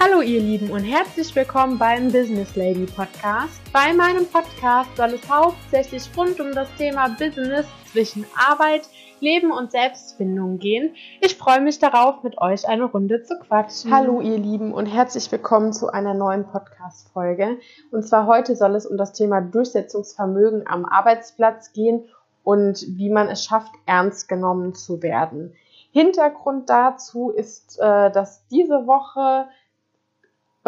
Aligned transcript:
Hallo 0.00 0.20
ihr 0.20 0.40
Lieben 0.40 0.70
und 0.70 0.84
herzlich 0.84 1.34
willkommen 1.34 1.76
beim 1.76 2.12
Business 2.12 2.54
Lady 2.54 2.86
Podcast. 2.86 3.60
Bei 3.72 3.92
meinem 3.92 4.26
Podcast 4.26 4.96
soll 4.96 5.14
es 5.14 5.28
hauptsächlich 5.28 6.08
rund 6.16 6.38
um 6.38 6.52
das 6.52 6.68
Thema 6.76 7.08
Business 7.08 7.66
zwischen 7.90 8.24
Arbeit, 8.36 8.88
Leben 9.18 9.50
und 9.50 9.72
Selbstfindung 9.72 10.58
gehen. 10.58 10.94
Ich 11.20 11.36
freue 11.36 11.60
mich 11.60 11.80
darauf, 11.80 12.22
mit 12.22 12.40
euch 12.40 12.68
eine 12.68 12.84
Runde 12.84 13.24
zu 13.24 13.40
quatschen. 13.40 13.92
Hallo 13.92 14.20
ihr 14.20 14.38
Lieben 14.38 14.72
und 14.72 14.86
herzlich 14.86 15.32
willkommen 15.32 15.72
zu 15.72 15.88
einer 15.88 16.14
neuen 16.14 16.46
Podcast-Folge. 16.46 17.58
Und 17.90 18.06
zwar 18.06 18.28
heute 18.28 18.54
soll 18.54 18.76
es 18.76 18.86
um 18.86 18.96
das 18.96 19.12
Thema 19.14 19.40
Durchsetzungsvermögen 19.40 20.64
am 20.68 20.84
Arbeitsplatz 20.84 21.72
gehen 21.72 22.04
und 22.44 22.86
wie 22.86 23.10
man 23.10 23.26
es 23.26 23.44
schafft, 23.44 23.72
ernst 23.86 24.28
genommen 24.28 24.74
zu 24.74 25.02
werden. 25.02 25.56
Hintergrund 25.90 26.70
dazu 26.70 27.30
ist, 27.30 27.80
äh, 27.80 28.12
dass 28.12 28.46
diese 28.46 28.86
Woche 28.86 29.48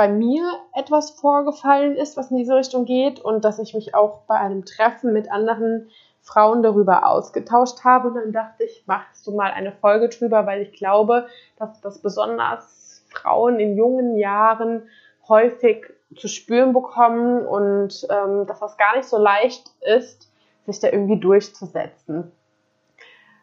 bei 0.01 0.09
mir 0.09 0.51
etwas 0.73 1.11
vorgefallen 1.11 1.95
ist, 1.95 2.17
was 2.17 2.31
in 2.31 2.39
diese 2.39 2.57
Richtung 2.57 2.87
geht 2.87 3.21
und 3.21 3.45
dass 3.45 3.59
ich 3.59 3.75
mich 3.75 3.95
auch 3.95 4.23
bei 4.27 4.37
einem 4.37 4.65
Treffen 4.65 5.13
mit 5.13 5.31
anderen 5.31 5.91
Frauen 6.23 6.63
darüber 6.63 7.07
ausgetauscht 7.07 7.85
habe. 7.85 8.09
Und 8.09 8.15
dann 8.15 8.33
dachte 8.33 8.65
ich, 8.65 8.83
machst 8.87 9.27
du 9.27 9.33
mal 9.33 9.51
eine 9.51 9.73
Folge 9.73 10.09
drüber, 10.09 10.47
weil 10.47 10.63
ich 10.63 10.73
glaube, 10.73 11.27
dass 11.59 11.83
das 11.83 11.99
besonders 11.99 13.05
Frauen 13.11 13.61
in 13.61 13.77
jungen 13.77 14.17
Jahren 14.17 14.89
häufig 15.29 15.85
zu 16.17 16.29
spüren 16.29 16.73
bekommen 16.73 17.47
und 17.47 18.09
ähm, 18.09 18.47
dass 18.47 18.61
das 18.61 18.79
gar 18.79 18.97
nicht 18.97 19.07
so 19.07 19.19
leicht 19.19 19.71
ist, 19.83 20.33
sich 20.65 20.81
da 20.81 20.89
irgendwie 20.89 21.21
durchzusetzen. 21.21 22.33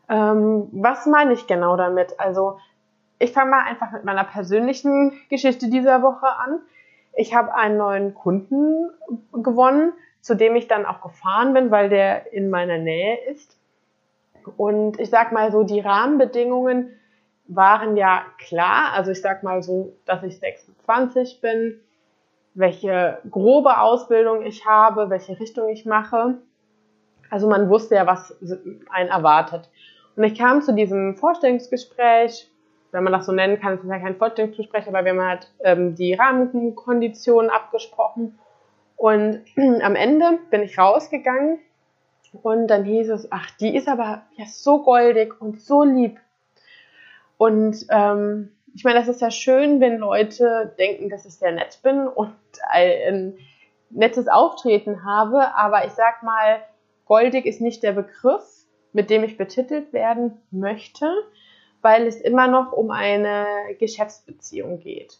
Ähm, 0.10 0.70
was 0.72 1.06
meine 1.06 1.34
ich 1.34 1.46
genau 1.46 1.78
damit? 1.78 2.20
Also 2.20 2.58
ich 3.20 3.32
fange 3.32 3.52
mal 3.52 3.64
einfach 3.64 3.92
mit 3.92 4.04
meiner 4.04 4.24
persönlichen 4.24 5.14
Geschichte 5.30 5.70
dieser 5.70 6.02
Woche 6.02 6.28
an. 6.28 6.60
Ich 7.14 7.34
habe 7.34 7.54
einen 7.56 7.78
neuen 7.78 8.14
Kunden 8.14 8.90
gewonnen, 9.34 9.94
zu 10.22 10.36
dem 10.36 10.56
ich 10.56 10.68
dann 10.68 10.86
auch 10.86 11.02
gefahren 11.02 11.54
bin, 11.54 11.72
weil 11.72 11.90
der 11.90 12.32
in 12.34 12.50
meiner 12.50 12.78
Nähe 12.78 13.18
ist. 13.32 13.58
Und 14.56 15.00
ich 15.00 15.10
sag 15.10 15.32
mal 15.32 15.52
so, 15.52 15.64
die 15.64 15.80
Rahmenbedingungen 15.80 16.92
waren 17.48 17.98
ja 17.98 18.24
klar. 18.38 18.94
Also 18.94 19.12
ich 19.12 19.22
sag 19.22 19.44
mal 19.44 19.64
so, 19.64 19.94
dass 20.06 20.24
ich 20.24 20.40
26 20.40 21.42
bin, 21.42 21.80
welche 22.54 23.20
grobe 23.30 23.80
Ausbildung 23.80 24.44
ich 24.44 24.66
habe, 24.66 25.10
welche 25.10 25.40
Richtung 25.40 25.70
ich 25.70 25.86
mache. 25.86 26.38
Also 27.30 27.48
man 27.48 27.70
wusste 27.70 27.96
ja, 27.96 28.06
was 28.06 28.36
einen 28.90 29.10
erwartet. 29.10 29.70
Und 30.16 30.24
ich 30.24 30.38
kam 30.38 30.62
zu 30.62 30.74
diesem 30.74 31.16
Vorstellungsgespräch 31.16 32.50
wenn 32.92 33.04
man 33.04 33.14
das 33.14 33.26
so 33.26 33.32
nennen 33.32 33.60
kann, 33.60 33.74
es 33.74 33.84
ist 33.84 33.90
ja 33.90 34.00
kein 34.00 34.16
Vorstellungsgespräch, 34.16 34.88
aber 34.88 35.04
wir 35.04 35.12
haben 35.12 35.22
halt 35.22 35.52
ähm, 35.64 35.96
die 35.96 36.14
Rahmenkonditionen 36.14 37.50
abgesprochen. 37.50 38.40
Und 38.96 39.44
am 39.82 39.96
Ende 39.96 40.40
bin 40.50 40.64
ich 40.64 40.78
rausgegangen 40.78 41.60
und 42.42 42.68
dann 42.68 42.84
hieß 42.84 43.10
es, 43.10 43.32
ach, 43.32 43.52
die 43.60 43.76
ist 43.76 43.88
aber 43.88 44.24
ja 44.36 44.46
so 44.46 44.84
goldig 44.84 45.40
und 45.40 45.62
so 45.62 45.84
lieb. 45.84 46.20
Und 47.38 47.86
ähm, 47.90 48.52
ich 48.74 48.84
meine, 48.84 49.00
das 49.00 49.08
ist 49.08 49.22
ja 49.22 49.32
schön, 49.32 49.80
wenn 49.80 49.98
Leute 49.98 50.74
denken, 50.78 51.10
dass 51.10 51.26
ich 51.26 51.36
sehr 51.36 51.52
nett 51.52 51.80
bin 51.84 52.08
und 52.08 52.34
ein 52.70 53.38
nettes 53.90 54.28
Auftreten 54.28 55.04
habe, 55.06 55.56
aber 55.56 55.86
ich 55.86 55.94
sag 55.94 56.24
mal, 56.24 56.60
goldig 57.06 57.46
ist 57.46 57.62
nicht 57.62 57.84
der 57.84 57.94
Begriff, 57.94 58.44
mit 58.94 59.10
dem 59.10 59.24
ich 59.24 59.38
betitelt 59.38 59.94
werden 59.94 60.42
möchte, 60.52 61.12
weil 61.82 62.08
es 62.08 62.20
immer 62.22 62.48
noch 62.48 62.72
um 62.74 62.92
eine 62.92 63.46
Geschäftsbeziehung 63.80 64.80
geht. 64.80 65.20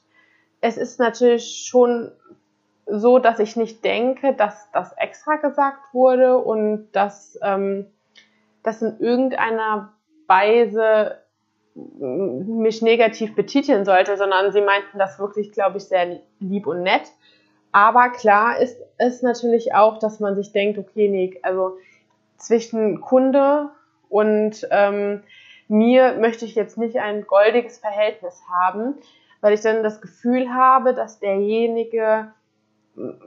Es 0.62 0.78
ist 0.78 1.00
natürlich 1.00 1.66
schon 1.68 2.12
so, 2.88 3.20
dass 3.20 3.40
ich 3.40 3.56
nicht 3.56 3.84
denke, 3.84 4.34
dass 4.34 4.72
das 4.72 4.94
extra 4.94 5.36
gesagt 5.36 5.94
wurde 5.94 6.38
und 6.38 6.90
dass 6.94 7.38
ähm, 7.44 7.86
das 8.64 8.82
in 8.82 9.00
irgendeiner 9.00 9.94
Weise 10.28 11.18
mich 11.76 12.82
negativ 12.82 13.36
betiteln 13.36 13.86
sollte, 13.86 14.18
sondern 14.18 14.52
sie 14.52 14.62
meinten 14.62 14.98
das 14.98 15.20
wirklich, 15.20 15.52
glaube 15.52 15.78
ich, 15.78 15.84
sehr 15.84 16.20
lieb 16.40 16.66
und 16.66 16.82
nett. 16.82 17.04
Aber 17.72 18.10
klar 18.10 18.58
ist 18.58 18.82
es 18.98 19.22
natürlich 19.22 19.76
auch, 19.76 20.00
dass 20.00 20.20
man 20.20 20.36
sich 20.36 20.52
denkt, 20.52 20.80
okay, 20.80 21.08
nee, 21.10 21.40
also 21.44 21.78
zwischen 22.38 23.02
Kunde 23.02 23.70
und 24.10 24.68
ähm, 24.72 25.24
mir 25.68 26.14
möchte 26.14 26.46
ich 26.46 26.56
jetzt 26.56 26.78
nicht 26.78 26.98
ein 26.98 27.28
goldiges 27.28 27.78
Verhältnis 27.78 28.42
haben, 28.50 28.96
weil 29.42 29.54
ich 29.54 29.62
dann 29.62 29.84
das 29.84 30.02
Gefühl 30.02 30.54
habe, 30.54 30.94
dass 30.94 31.20
derjenige 31.20 32.32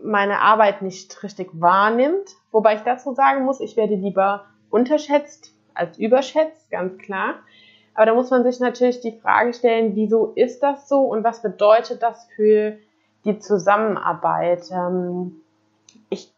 meine 0.03 0.41
Arbeit 0.41 0.83
nicht 0.83 1.23
richtig 1.23 1.49
wahrnimmt. 1.53 2.31
Wobei 2.51 2.75
ich 2.75 2.81
dazu 2.81 3.15
sagen 3.15 3.45
muss, 3.45 3.61
ich 3.61 3.77
werde 3.77 3.95
lieber 3.95 4.47
unterschätzt 4.71 5.55
als 5.75 5.99
überschätzt, 5.99 6.71
ganz 6.71 6.99
klar. 6.99 7.37
Aber 7.95 8.07
da 8.07 8.15
muss 8.15 8.31
man 8.31 8.45
sich 8.45 8.61
natürlich 8.61 9.01
die 9.01 9.19
Frage 9.19 9.53
stellen, 9.53 9.95
wieso 9.95 10.33
ist 10.35 10.63
das 10.63 10.89
so 10.89 11.03
und 11.03 11.25
was 11.25 11.43
bedeutet 11.43 12.03
das 12.03 12.29
für 12.35 12.77
die 13.25 13.39
Zusammenarbeit? 13.39 14.71
Ähm, 14.73 15.41
ich 16.09 16.33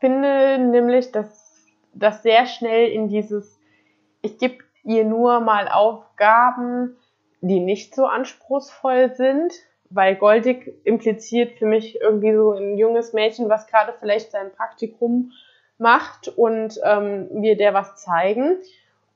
finde 0.00 0.58
nämlich, 0.58 1.12
dass 1.12 1.66
das 1.94 2.22
sehr 2.22 2.46
schnell 2.46 2.90
in 2.90 3.08
dieses, 3.08 3.58
ich 4.22 4.38
gebe 4.38 4.58
ihr 4.84 5.04
nur 5.04 5.40
mal 5.40 5.68
Aufgaben, 5.68 6.96
die 7.40 7.60
nicht 7.60 7.94
so 7.94 8.06
anspruchsvoll 8.06 9.14
sind, 9.14 9.52
weil 9.90 10.16
goldig 10.16 10.74
impliziert 10.84 11.58
für 11.58 11.66
mich 11.66 12.00
irgendwie 12.00 12.34
so 12.34 12.52
ein 12.52 12.78
junges 12.78 13.12
Mädchen, 13.12 13.48
was 13.48 13.66
gerade 13.66 13.94
vielleicht 13.98 14.30
sein 14.30 14.52
Praktikum 14.52 15.32
macht 15.78 16.28
und 16.28 16.80
ähm, 16.84 17.28
wir 17.30 17.56
der 17.56 17.74
was 17.74 17.96
zeigen. 17.96 18.58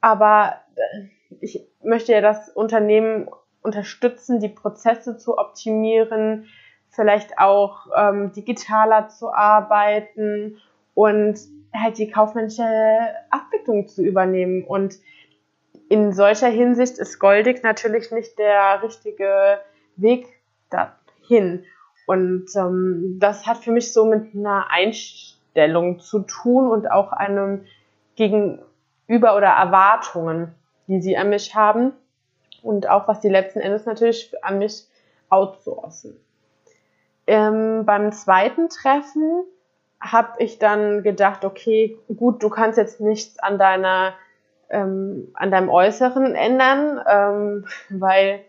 Aber 0.01 0.57
äh, 0.77 1.07
ich 1.41 1.67
möchte 1.83 2.13
ja 2.13 2.21
das 2.21 2.49
Unternehmen 2.49 3.29
unterstützen, 3.63 4.41
die 4.41 4.49
Prozesse 4.49 5.17
zu 5.17 5.39
optimieren, 5.39 6.49
vielleicht 6.91 7.39
auch 7.39 7.87
ähm, 7.97 8.33
digitaler 8.33 9.09
zu 9.09 9.33
arbeiten 9.33 10.59
und 10.95 11.39
halt 11.75 11.99
die 11.99 12.11
kaufmännische 12.11 12.65
Abwicklung 13.31 13.87
zu 13.89 14.03
übernehmen. 14.03 14.65
Und 14.65 14.95
in 15.89 16.13
solcher 16.13 16.49
Hinsicht 16.49 16.99
ist 16.99 17.19
Goldig 17.19 17.63
natürlich 17.63 18.11
nicht 18.11 18.39
der 18.39 18.83
richtige 18.83 19.61
Weg 19.97 20.27
dahin. 20.71 21.65
Und 22.07 22.47
ähm, 22.57 23.19
das 23.19 23.47
hat 23.47 23.59
für 23.59 23.73
mich 23.73 23.93
so 23.93 24.05
mit 24.05 24.35
einer 24.35 24.71
Einstellung 24.71 26.01
zu 26.01 26.21
tun 26.21 26.71
und 26.71 26.91
auch 26.91 27.13
einem 27.13 27.65
Gegenüber 28.17 29.37
oder 29.37 29.49
Erwartungen, 29.49 30.55
die 30.87 31.01
sie 31.01 31.17
an 31.17 31.31
mich 31.31 31.55
haben 31.55 31.93
und 32.63 32.89
auch 32.89 33.09
was 33.09 33.23
sie 33.23 33.29
letzten 33.29 33.61
Endes 33.61 33.87
natürlich 33.87 34.33
an 34.43 34.59
mich 34.59 34.87
outsourcen. 35.29 36.19
Ähm, 37.27 37.85
beim 37.85 38.13
zweiten 38.13 38.69
Treffen 38.69 39.45
habe 40.01 40.43
ich 40.43 40.59
dann 40.59 41.03
gedacht, 41.03 41.45
okay, 41.45 41.99
gut, 42.17 42.43
du 42.43 42.49
kannst 42.49 42.79
jetzt 42.79 43.01
nichts 43.01 43.39
an 43.39 43.59
deiner 43.59 44.15
ähm, 44.71 45.29
an 45.35 45.51
deinem 45.51 45.69
Äußeren 45.69 46.35
ändern, 46.35 47.01
ähm, 47.09 47.67
weil 48.01 48.41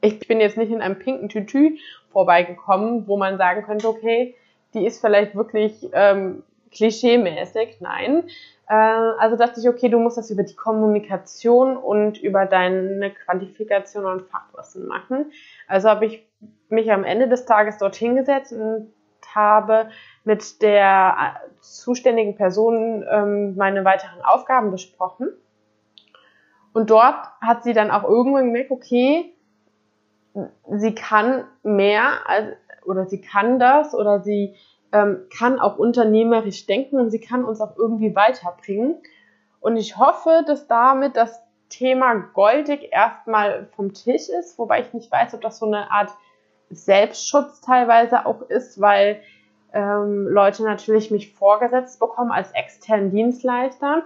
ich 0.00 0.26
bin 0.26 0.40
jetzt 0.40 0.56
nicht 0.56 0.70
in 0.70 0.80
einem 0.80 0.98
pinken 0.98 1.28
Tütü 1.28 1.76
vorbeigekommen, 2.12 3.06
wo 3.08 3.16
man 3.16 3.36
sagen 3.36 3.64
könnte, 3.64 3.88
okay, 3.88 4.34
die 4.74 4.86
ist 4.86 5.00
vielleicht 5.00 5.34
wirklich 5.34 5.88
ähm, 5.92 6.42
klischeemäßig. 6.72 7.80
Nein. 7.80 8.24
Äh, 8.68 8.74
also 8.74 9.36
dachte 9.36 9.60
ich, 9.60 9.68
okay, 9.68 9.88
du 9.88 9.98
musst 9.98 10.18
das 10.18 10.30
über 10.30 10.42
die 10.42 10.54
Kommunikation 10.54 11.76
und 11.76 12.18
über 12.18 12.46
deine 12.46 13.10
Qualifikation 13.10 14.04
und 14.04 14.22
Fachwissen 14.22 14.86
machen. 14.86 15.32
Also 15.66 15.88
habe 15.88 16.06
ich 16.06 16.26
mich 16.68 16.92
am 16.92 17.04
Ende 17.04 17.28
des 17.28 17.46
Tages 17.46 17.78
dorthin 17.78 18.14
gesetzt 18.14 18.52
und 18.52 18.92
habe 19.34 19.90
mit 20.24 20.62
der 20.62 21.16
äh, 21.18 21.60
zuständigen 21.60 22.36
Person 22.36 23.04
ähm, 23.10 23.56
meine 23.56 23.84
weiteren 23.84 24.22
Aufgaben 24.22 24.70
besprochen 24.70 25.28
und 26.72 26.90
dort 26.90 27.26
hat 27.40 27.64
sie 27.64 27.72
dann 27.72 27.90
auch 27.90 28.04
irgendwann 28.04 28.46
gemerkt, 28.46 28.70
okay, 28.70 29.34
sie 30.70 30.94
kann 30.94 31.44
mehr 31.62 32.28
als, 32.28 32.56
oder 32.84 33.06
sie 33.06 33.20
kann 33.20 33.58
das 33.58 33.94
oder 33.94 34.20
sie 34.20 34.54
ähm, 34.92 35.26
kann 35.36 35.58
auch 35.58 35.78
unternehmerisch 35.78 36.66
denken 36.66 36.98
und 36.98 37.10
sie 37.10 37.20
kann 37.20 37.44
uns 37.44 37.60
auch 37.60 37.76
irgendwie 37.76 38.14
weiterbringen. 38.14 38.96
Und 39.60 39.76
ich 39.76 39.98
hoffe, 39.98 40.44
dass 40.46 40.66
damit 40.66 41.16
das 41.16 41.42
Thema 41.68 42.14
goldig 42.32 42.88
erstmal 42.92 43.66
vom 43.76 43.92
Tisch 43.92 44.28
ist, 44.28 44.58
wobei 44.58 44.80
ich 44.80 44.92
nicht 44.94 45.10
weiß, 45.10 45.34
ob 45.34 45.40
das 45.42 45.58
so 45.58 45.66
eine 45.66 45.90
Art 45.90 46.10
Selbstschutz 46.70 47.60
teilweise 47.60 48.24
auch 48.26 48.42
ist, 48.42 48.80
weil 48.80 49.20
ähm, 49.72 50.26
Leute 50.28 50.62
natürlich 50.62 51.10
mich 51.10 51.34
vorgesetzt 51.34 52.00
bekommen 52.00 52.30
als 52.30 52.50
externen 52.52 53.10
Dienstleister 53.10 54.02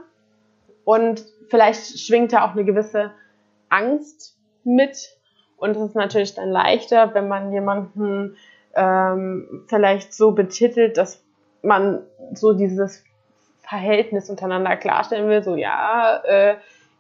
und 0.84 1.24
vielleicht 1.52 2.00
schwingt 2.00 2.32
da 2.32 2.46
auch 2.46 2.52
eine 2.52 2.64
gewisse 2.64 3.10
Angst 3.68 4.38
mit. 4.64 5.10
Und 5.58 5.76
es 5.76 5.90
ist 5.90 5.94
natürlich 5.94 6.34
dann 6.34 6.48
leichter, 6.48 7.12
wenn 7.12 7.28
man 7.28 7.52
jemanden 7.52 8.38
ähm, 8.74 9.66
vielleicht 9.68 10.14
so 10.14 10.32
betitelt, 10.32 10.96
dass 10.96 11.22
man 11.62 12.00
so 12.32 12.54
dieses 12.54 13.04
Verhältnis 13.60 14.30
untereinander 14.30 14.78
klarstellen 14.78 15.28
will, 15.28 15.42
so 15.42 15.54
ja, 15.54 16.22
äh, 16.24 16.56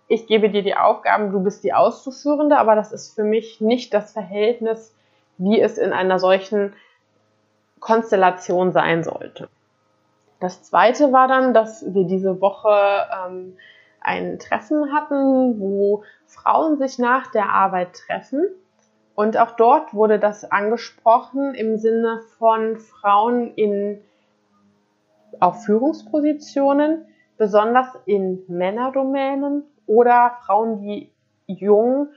ich 0.06 0.26
gebe 0.26 0.50
dir 0.50 0.62
die 0.62 0.76
Aufgaben, 0.76 1.32
du 1.32 1.40
bist 1.40 1.64
die 1.64 1.72
Auszuführende, 1.72 2.58
aber 2.58 2.74
das 2.74 2.92
ist 2.92 3.14
für 3.14 3.24
mich 3.24 3.62
nicht 3.62 3.94
das 3.94 4.12
Verhältnis, 4.12 4.94
wie 5.38 5.62
es 5.62 5.78
in 5.78 5.94
einer 5.94 6.18
solchen 6.18 6.74
Konstellation 7.80 8.72
sein 8.72 9.02
sollte. 9.02 9.48
Das 10.40 10.62
zweite 10.62 11.10
war 11.10 11.26
dann, 11.26 11.54
dass 11.54 11.82
wir 11.94 12.04
diese 12.04 12.42
Woche 12.42 13.06
ähm, 13.26 13.56
ein 14.04 14.38
Treffen 14.38 14.92
hatten, 14.92 15.60
wo 15.60 16.04
Frauen 16.26 16.78
sich 16.78 16.98
nach 16.98 17.30
der 17.30 17.50
Arbeit 17.50 17.94
treffen. 17.94 18.46
Und 19.14 19.36
auch 19.36 19.52
dort 19.52 19.94
wurde 19.94 20.18
das 20.18 20.50
angesprochen 20.50 21.54
im 21.54 21.78
Sinne 21.78 22.20
von 22.38 22.78
Frauen 22.78 23.54
in 23.54 24.00
auf 25.40 25.64
Führungspositionen, 25.64 27.06
besonders 27.36 27.88
in 28.06 28.42
Männerdomänen 28.48 29.64
oder 29.86 30.38
Frauen, 30.44 30.80
die 30.80 31.10
jung 31.46 32.08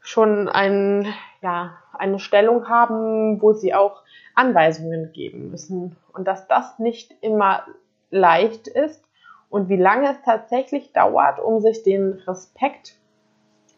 schon 0.00 0.48
ein, 0.48 1.06
ja, 1.42 1.78
eine 1.92 2.18
Stellung 2.18 2.68
haben, 2.68 3.40
wo 3.42 3.52
sie 3.52 3.74
auch 3.74 4.02
Anweisungen 4.34 5.12
geben 5.12 5.50
müssen. 5.50 5.96
Und 6.12 6.26
dass 6.26 6.46
das 6.48 6.78
nicht 6.78 7.14
immer 7.22 7.64
leicht 8.10 8.68
ist 8.68 9.05
und 9.56 9.70
wie 9.70 9.76
lange 9.76 10.10
es 10.10 10.20
tatsächlich 10.22 10.92
dauert, 10.92 11.40
um 11.40 11.60
sich 11.60 11.82
den 11.82 12.12
Respekt 12.26 12.98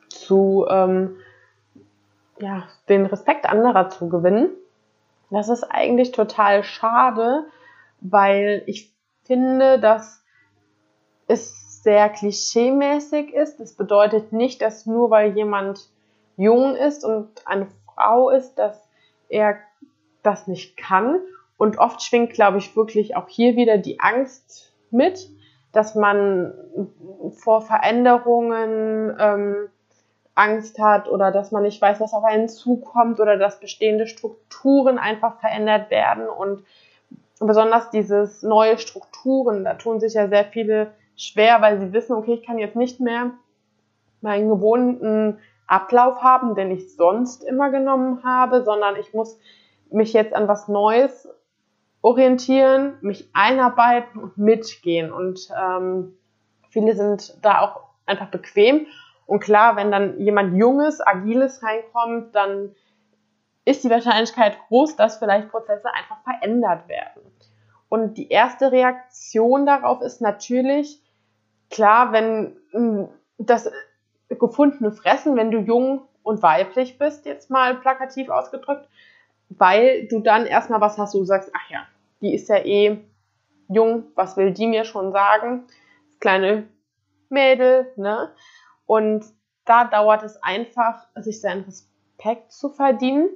zu, 0.08 0.66
ähm, 0.68 1.18
ja, 2.40 2.64
den 2.88 3.06
Respekt 3.06 3.48
anderer 3.48 3.88
zu 3.88 4.08
gewinnen. 4.08 4.50
Das 5.30 5.48
ist 5.48 5.62
eigentlich 5.62 6.10
total 6.10 6.64
schade, 6.64 7.44
weil 8.00 8.64
ich 8.66 8.92
finde, 9.22 9.78
dass 9.78 10.24
es 11.28 11.84
sehr 11.84 12.08
klischeemäßig 12.08 13.32
ist. 13.32 13.60
Das 13.60 13.74
bedeutet 13.74 14.32
nicht, 14.32 14.60
dass 14.62 14.84
nur 14.84 15.10
weil 15.10 15.36
jemand 15.36 15.90
jung 16.36 16.74
ist 16.74 17.04
und 17.04 17.46
eine 17.46 17.68
Frau 17.94 18.30
ist, 18.30 18.56
dass 18.56 18.88
er 19.28 19.58
das 20.24 20.48
nicht 20.48 20.76
kann. 20.76 21.20
Und 21.56 21.78
oft 21.78 22.02
schwingt, 22.02 22.32
glaube 22.32 22.58
ich, 22.58 22.74
wirklich 22.74 23.14
auch 23.14 23.28
hier 23.28 23.54
wieder 23.54 23.78
die 23.78 24.00
Angst 24.00 24.72
mit, 24.90 25.37
dass 25.72 25.94
man 25.94 26.54
vor 27.30 27.62
Veränderungen 27.62 29.16
ähm, 29.18 29.68
Angst 30.34 30.78
hat 30.78 31.08
oder 31.08 31.32
dass 31.32 31.50
man 31.50 31.64
nicht 31.64 31.82
weiß, 31.82 32.00
was 32.00 32.14
auf 32.14 32.24
einen 32.24 32.48
zukommt 32.48 33.20
oder 33.20 33.36
dass 33.36 33.60
bestehende 33.60 34.06
Strukturen 34.06 34.98
einfach 34.98 35.40
verändert 35.40 35.90
werden. 35.90 36.28
Und 36.28 36.62
besonders 37.40 37.90
dieses 37.90 38.42
neue 38.42 38.78
Strukturen, 38.78 39.64
da 39.64 39.74
tun 39.74 40.00
sich 40.00 40.14
ja 40.14 40.28
sehr 40.28 40.44
viele 40.44 40.92
schwer, 41.16 41.60
weil 41.60 41.80
sie 41.80 41.92
wissen, 41.92 42.14
okay, 42.14 42.34
ich 42.34 42.46
kann 42.46 42.58
jetzt 42.58 42.76
nicht 42.76 43.00
mehr 43.00 43.32
meinen 44.20 44.48
gewohnten 44.48 45.38
Ablauf 45.66 46.22
haben, 46.22 46.54
den 46.54 46.70
ich 46.70 46.94
sonst 46.94 47.44
immer 47.44 47.70
genommen 47.70 48.22
habe, 48.24 48.64
sondern 48.64 48.96
ich 48.96 49.12
muss 49.12 49.38
mich 49.90 50.12
jetzt 50.12 50.34
an 50.34 50.48
was 50.48 50.68
Neues 50.68 51.28
orientieren, 52.02 52.94
mich 53.00 53.28
einarbeiten 53.32 54.20
und 54.20 54.38
mitgehen. 54.38 55.12
Und 55.12 55.48
ähm, 55.58 56.14
viele 56.70 56.94
sind 56.94 57.38
da 57.42 57.60
auch 57.60 57.80
einfach 58.06 58.28
bequem. 58.28 58.86
Und 59.26 59.40
klar, 59.40 59.76
wenn 59.76 59.90
dann 59.90 60.18
jemand 60.20 60.56
Junges, 60.56 61.00
Agiles 61.00 61.62
reinkommt, 61.62 62.34
dann 62.34 62.74
ist 63.64 63.84
die 63.84 63.90
Wahrscheinlichkeit 63.90 64.56
groß, 64.68 64.96
dass 64.96 65.18
vielleicht 65.18 65.50
Prozesse 65.50 65.92
einfach 65.92 66.22
verändert 66.22 66.88
werden. 66.88 67.22
Und 67.90 68.14
die 68.14 68.28
erste 68.28 68.72
Reaktion 68.72 69.66
darauf 69.66 70.00
ist 70.00 70.20
natürlich, 70.20 71.02
klar, 71.70 72.12
wenn 72.12 72.56
hm, 72.70 73.08
das 73.38 73.70
gefundene 74.28 74.92
Fressen, 74.92 75.36
wenn 75.36 75.50
du 75.50 75.58
jung 75.58 76.02
und 76.22 76.42
weiblich 76.42 76.98
bist, 76.98 77.26
jetzt 77.26 77.50
mal 77.50 77.74
plakativ 77.76 78.28
ausgedrückt, 78.28 78.86
weil 79.50 80.06
du 80.08 80.20
dann 80.20 80.46
erstmal 80.46 80.80
was 80.80 80.98
hast, 80.98 81.14
wo 81.14 81.18
du 81.18 81.24
sagst, 81.24 81.50
ach 81.54 81.70
ja, 81.70 81.86
die 82.20 82.34
ist 82.34 82.48
ja 82.48 82.56
eh 82.56 82.98
jung, 83.68 84.04
was 84.14 84.36
will 84.36 84.52
die 84.52 84.66
mir 84.66 84.84
schon 84.84 85.12
sagen? 85.12 85.64
Das 86.08 86.20
kleine 86.20 86.68
Mädel, 87.28 87.92
ne? 87.96 88.32
Und 88.86 89.24
da 89.64 89.84
dauert 89.84 90.22
es 90.22 90.42
einfach, 90.42 91.06
sich 91.16 91.40
seinen 91.40 91.64
Respekt 91.64 92.52
zu 92.52 92.70
verdienen. 92.70 93.28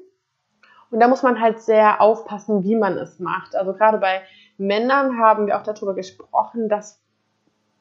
Und 0.90 1.00
da 1.00 1.08
muss 1.08 1.22
man 1.22 1.40
halt 1.40 1.60
sehr 1.60 2.00
aufpassen, 2.00 2.64
wie 2.64 2.76
man 2.76 2.96
es 2.98 3.18
macht. 3.18 3.54
Also 3.54 3.72
gerade 3.74 3.98
bei 3.98 4.22
Männern 4.58 5.18
haben 5.18 5.46
wir 5.46 5.58
auch 5.58 5.62
darüber 5.62 5.94
gesprochen, 5.94 6.68
dass 6.68 7.02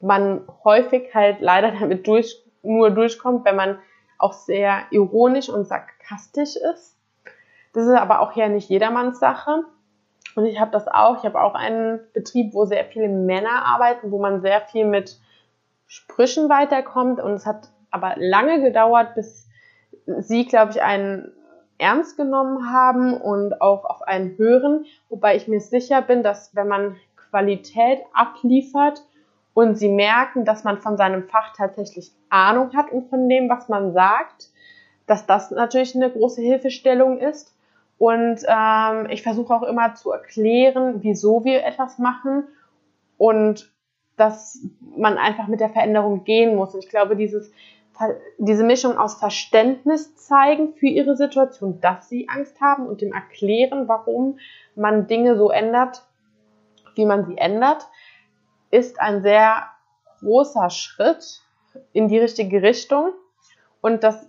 man 0.00 0.46
häufig 0.64 1.14
halt 1.14 1.40
leider 1.40 1.70
damit 1.72 2.06
durch, 2.06 2.42
nur 2.62 2.90
durchkommt, 2.90 3.44
wenn 3.44 3.56
man 3.56 3.78
auch 4.18 4.32
sehr 4.32 4.84
ironisch 4.90 5.48
und 5.48 5.66
sarkastisch 5.66 6.56
ist. 6.56 6.91
Das 7.72 7.86
ist 7.86 7.94
aber 7.94 8.20
auch 8.20 8.36
ja 8.36 8.48
nicht 8.48 8.68
jedermanns 8.68 9.18
Sache. 9.18 9.64
Und 10.34 10.46
ich 10.46 10.60
habe 10.60 10.70
das 10.70 10.88
auch. 10.88 11.18
Ich 11.18 11.24
habe 11.24 11.40
auch 11.40 11.54
einen 11.54 12.00
Betrieb, 12.12 12.54
wo 12.54 12.64
sehr 12.64 12.84
viele 12.84 13.08
Männer 13.08 13.64
arbeiten, 13.64 14.10
wo 14.10 14.18
man 14.18 14.40
sehr 14.40 14.60
viel 14.62 14.86
mit 14.86 15.18
Sprüchen 15.86 16.48
weiterkommt. 16.48 17.20
Und 17.20 17.32
es 17.32 17.46
hat 17.46 17.70
aber 17.90 18.14
lange 18.16 18.62
gedauert, 18.62 19.14
bis 19.14 19.48
sie, 20.06 20.46
glaube 20.46 20.72
ich, 20.72 20.82
einen 20.82 21.32
ernst 21.78 22.16
genommen 22.16 22.72
haben 22.72 23.20
und 23.20 23.60
auch 23.60 23.84
auf 23.84 24.02
einen 24.02 24.36
hören. 24.38 24.86
Wobei 25.08 25.36
ich 25.36 25.48
mir 25.48 25.60
sicher 25.60 26.00
bin, 26.02 26.22
dass 26.22 26.54
wenn 26.54 26.68
man 26.68 26.96
Qualität 27.16 28.00
abliefert 28.12 29.02
und 29.54 29.76
sie 29.76 29.88
merken, 29.88 30.44
dass 30.44 30.64
man 30.64 30.78
von 30.78 30.96
seinem 30.96 31.28
Fach 31.28 31.54
tatsächlich 31.56 32.12
Ahnung 32.30 32.74
hat 32.74 32.90
und 32.90 33.08
von 33.08 33.28
dem, 33.28 33.48
was 33.48 33.68
man 33.68 33.92
sagt, 33.92 34.50
dass 35.06 35.26
das 35.26 35.50
natürlich 35.50 35.94
eine 35.94 36.10
große 36.10 36.40
Hilfestellung 36.40 37.18
ist. 37.18 37.54
Und 37.98 38.40
ähm, 38.48 39.06
ich 39.10 39.22
versuche 39.22 39.54
auch 39.54 39.62
immer 39.62 39.94
zu 39.94 40.10
erklären, 40.10 41.02
wieso 41.02 41.44
wir 41.44 41.64
etwas 41.64 41.98
machen 41.98 42.44
und 43.16 43.72
dass 44.16 44.60
man 44.96 45.18
einfach 45.18 45.46
mit 45.46 45.60
der 45.60 45.70
Veränderung 45.70 46.24
gehen 46.24 46.56
muss. 46.56 46.74
Und 46.74 46.84
ich 46.84 46.90
glaube, 46.90 47.16
dieses, 47.16 47.52
diese 48.38 48.64
Mischung 48.64 48.98
aus 48.98 49.14
Verständnis 49.14 50.16
zeigen 50.16 50.74
für 50.74 50.86
ihre 50.86 51.16
Situation, 51.16 51.80
dass 51.80 52.08
sie 52.08 52.28
Angst 52.28 52.60
haben 52.60 52.86
und 52.86 53.00
dem 53.00 53.12
erklären, 53.12 53.88
warum 53.88 54.38
man 54.74 55.06
Dinge 55.06 55.36
so 55.36 55.50
ändert, 55.50 56.02
wie 56.94 57.06
man 57.06 57.24
sie 57.26 57.38
ändert, 57.38 57.88
ist 58.70 59.00
ein 59.00 59.22
sehr 59.22 59.66
großer 60.20 60.70
Schritt 60.70 61.42
in 61.92 62.08
die 62.08 62.18
richtige 62.18 62.62
Richtung. 62.62 63.12
Und 63.80 64.02
das 64.02 64.28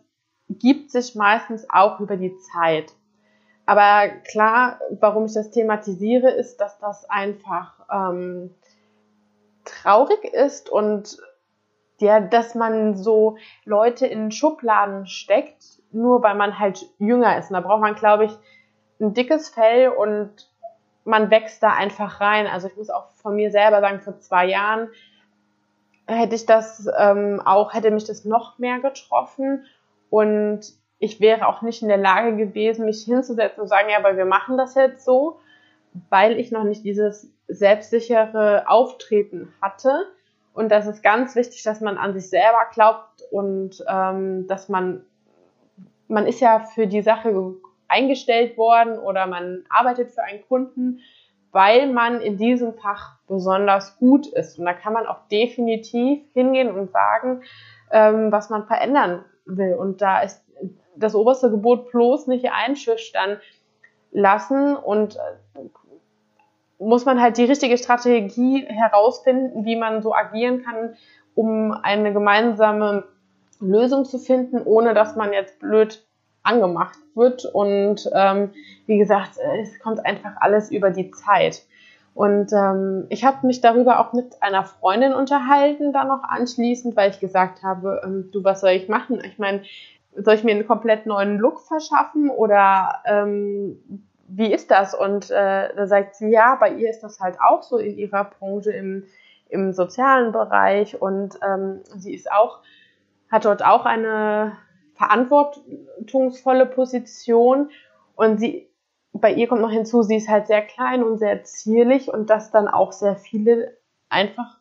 gibt 0.49 0.91
sich 0.91 1.15
meistens 1.15 1.67
auch 1.69 1.99
über 1.99 2.17
die 2.17 2.35
Zeit. 2.37 2.93
Aber 3.65 4.09
klar, 4.29 4.79
warum 4.99 5.25
ich 5.25 5.33
das 5.33 5.51
thematisiere, 5.51 6.29
ist, 6.31 6.57
dass 6.57 6.77
das 6.79 7.09
einfach 7.09 7.79
ähm, 7.91 8.53
traurig 9.63 10.23
ist 10.25 10.69
und 10.69 11.17
ja, 11.99 12.19
dass 12.19 12.55
man 12.55 12.97
so 12.97 13.37
Leute 13.63 14.05
in 14.05 14.31
Schubladen 14.31 15.07
steckt, 15.07 15.63
nur 15.91 16.21
weil 16.21 16.35
man 16.35 16.59
halt 16.59 16.85
jünger 16.97 17.37
ist. 17.37 17.49
Und 17.49 17.53
da 17.53 17.61
braucht 17.61 17.81
man, 17.81 17.95
glaube 17.95 18.25
ich, 18.25 18.31
ein 18.99 19.13
dickes 19.13 19.49
Fell 19.49 19.89
und 19.89 20.49
man 21.05 21.29
wächst 21.31 21.63
da 21.63 21.69
einfach 21.69 22.19
rein. 22.19 22.47
Also 22.47 22.67
ich 22.67 22.75
muss 22.75 22.89
auch 22.89 23.09
von 23.11 23.35
mir 23.35 23.51
selber 23.51 23.79
sagen, 23.79 24.01
vor 24.01 24.19
zwei 24.19 24.45
Jahren 24.45 24.89
hätte 26.05 26.35
ich 26.35 26.45
das 26.45 26.89
ähm, 26.97 27.41
auch, 27.45 27.73
hätte 27.73 27.91
mich 27.91 28.03
das 28.03 28.25
noch 28.25 28.59
mehr 28.59 28.79
getroffen 28.79 29.65
und 30.09 30.73
ich 31.03 31.19
wäre 31.19 31.47
auch 31.47 31.61
nicht 31.61 31.81
in 31.81 31.89
der 31.89 31.97
Lage 31.97 32.37
gewesen, 32.37 32.85
mich 32.85 33.03
hinzusetzen 33.03 33.61
und 33.61 33.67
sagen, 33.67 33.89
ja, 33.89 33.97
aber 33.97 34.15
wir 34.15 34.23
machen 34.25 34.57
das 34.57 34.73
jetzt 34.75 35.03
so, 35.03 35.41
weil 36.09 36.39
ich 36.39 36.49
noch 36.49 36.63
nicht 36.63 36.85
dieses 36.85 37.29
selbstsichere 37.49 38.63
Auftreten 38.67 39.53
hatte. 39.61 40.07
Und 40.53 40.71
das 40.71 40.87
ist 40.87 41.03
ganz 41.03 41.35
wichtig, 41.35 41.61
dass 41.63 41.81
man 41.81 41.97
an 41.97 42.13
sich 42.13 42.29
selber 42.29 42.67
glaubt 42.71 43.21
und 43.31 43.83
ähm, 43.85 44.47
dass 44.47 44.69
man, 44.69 45.03
man 46.07 46.25
ist 46.25 46.39
ja 46.39 46.59
für 46.59 46.87
die 46.87 47.01
Sache 47.01 47.53
eingestellt 47.89 48.57
worden 48.57 48.97
oder 48.97 49.27
man 49.27 49.65
arbeitet 49.69 50.11
für 50.11 50.23
einen 50.23 50.47
Kunden, 50.47 51.01
weil 51.51 51.91
man 51.91 52.21
in 52.21 52.37
diesem 52.37 52.75
Fach 52.75 53.17
besonders 53.27 53.97
gut 53.97 54.27
ist. 54.27 54.57
Und 54.57 54.65
da 54.65 54.73
kann 54.73 54.93
man 54.93 55.05
auch 55.05 55.27
definitiv 55.27 56.21
hingehen 56.33 56.71
und 56.71 56.91
sagen, 56.93 57.41
ähm, 57.91 58.31
was 58.31 58.49
man 58.49 58.67
verändern 58.67 59.25
will. 59.45 59.75
Und 59.75 60.01
da 60.01 60.21
ist 60.21 60.42
das 60.95 61.15
oberste 61.15 61.49
Gebot 61.49 61.91
bloß 61.91 62.27
nicht 62.27 62.51
einschüchtern 62.51 63.39
lassen 64.11 64.75
und 64.75 65.15
äh, 65.15 65.59
muss 66.79 67.05
man 67.05 67.21
halt 67.21 67.37
die 67.37 67.45
richtige 67.45 67.77
Strategie 67.77 68.65
herausfinden, 68.67 69.65
wie 69.65 69.75
man 69.75 70.01
so 70.01 70.13
agieren 70.13 70.63
kann, 70.63 70.95
um 71.35 71.71
eine 71.71 72.13
gemeinsame 72.13 73.05
Lösung 73.59 74.05
zu 74.05 74.19
finden, 74.19 74.61
ohne 74.63 74.93
dass 74.93 75.15
man 75.15 75.33
jetzt 75.33 75.59
blöd 75.59 76.05
angemacht 76.43 76.99
wird. 77.15 77.45
Und 77.45 78.09
ähm, 78.13 78.51
wie 78.85 78.97
gesagt, 78.97 79.37
es 79.61 79.79
kommt 79.79 80.05
einfach 80.05 80.33
alles 80.41 80.71
über 80.71 80.89
die 80.89 81.11
Zeit. 81.11 81.63
Und 82.13 82.51
ähm, 82.53 83.07
ich 83.09 83.23
habe 83.23 83.47
mich 83.47 83.61
darüber 83.61 83.99
auch 83.99 84.13
mit 84.13 84.41
einer 84.41 84.65
Freundin 84.65 85.13
unterhalten, 85.13 85.93
dann 85.93 86.09
noch 86.09 86.23
anschließend, 86.23 86.95
weil 86.95 87.09
ich 87.09 87.19
gesagt 87.19 87.63
habe, 87.63 88.01
ähm, 88.03 88.29
du, 88.31 88.43
was 88.43 88.61
soll 88.61 88.71
ich 88.71 88.87
machen? 88.87 89.19
Ich 89.25 89.39
meine, 89.39 89.63
soll 90.15 90.35
ich 90.35 90.43
mir 90.43 90.51
einen 90.51 90.67
komplett 90.67 91.05
neuen 91.05 91.37
Look 91.37 91.61
verschaffen 91.61 92.29
oder 92.29 93.01
ähm, 93.05 94.05
wie 94.27 94.53
ist 94.53 94.71
das? 94.71 94.95
Und 94.95 95.29
äh, 95.29 95.73
da 95.75 95.87
sagt 95.87 96.15
sie, 96.15 96.29
ja, 96.29 96.55
bei 96.55 96.71
ihr 96.73 96.89
ist 96.89 97.01
das 97.01 97.19
halt 97.19 97.37
auch 97.39 97.63
so 97.63 97.77
in 97.77 97.97
ihrer 97.97 98.25
Branche 98.25 98.71
im, 98.71 99.05
im 99.49 99.73
sozialen 99.73 100.31
Bereich 100.31 101.01
und 101.01 101.37
ähm, 101.47 101.81
sie 101.95 102.13
ist 102.13 102.31
auch, 102.31 102.59
hat 103.31 103.45
dort 103.45 103.63
auch 103.63 103.85
eine 103.85 104.53
verantwortungsvolle 104.95 106.65
Position 106.65 107.69
und 108.15 108.39
sie 108.39 108.69
bei 109.13 109.31
ihr 109.31 109.47
kommt 109.47 109.61
noch 109.61 109.71
hinzu, 109.71 110.01
sie 110.01 110.15
ist 110.15 110.27
halt 110.27 110.47
sehr 110.47 110.63
klein 110.63 111.03
und 111.03 111.19
sehr 111.19 111.43
zierlich 111.43 112.11
und 112.11 112.29
dass 112.29 112.51
dann 112.51 112.67
auch 112.67 112.91
sehr 112.91 113.15
viele 113.15 113.77
einfach 114.09 114.57